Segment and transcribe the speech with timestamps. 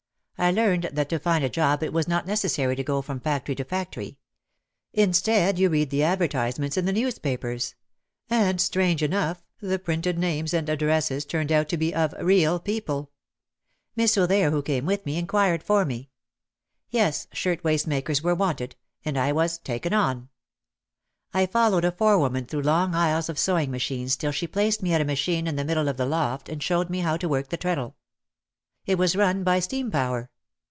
[0.43, 3.53] I learned that to find a job it was not necessary to go from factory
[3.53, 4.17] to factory.
[4.91, 7.75] Instead you read the advertisements in the newspapers.
[8.27, 13.11] And strange enough, the printed names and addresses turned out to be of "real people."
[13.95, 16.09] Miss OThere, who came with me, inquired for me.
[16.89, 18.75] Yes, shirt waist makers were wanted,
[19.05, 20.29] and I was "taken on."
[21.35, 24.91] I followed a forewoman through long aisles of sew ing machines till she placed me
[24.93, 27.49] at a machine in the middle of the loft and showed me how to work
[27.49, 27.95] the treadle.
[28.87, 30.29] It was run by steam power.